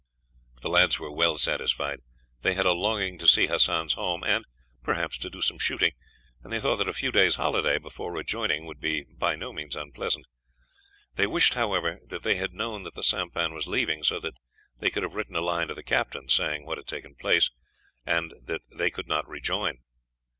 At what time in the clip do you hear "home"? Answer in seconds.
3.93-4.23